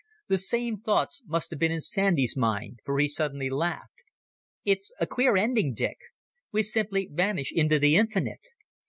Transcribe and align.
The 0.29 0.39
same 0.39 0.79
thoughts 0.81 1.21
must 1.27 1.51
have 1.51 1.59
been 1.59 1.71
in 1.71 1.79
Sandy's 1.79 2.35
mind, 2.35 2.79
for 2.83 2.97
he 2.97 3.07
suddenly 3.07 3.51
laughed. 3.51 3.93
"It's 4.65 4.91
a 4.99 5.05
queer 5.05 5.37
ending, 5.37 5.75
Dick. 5.75 5.99
We 6.51 6.63
simply 6.63 7.07
vanish 7.13 7.51
into 7.53 7.77
the 7.77 7.95
infinite. 7.95 8.47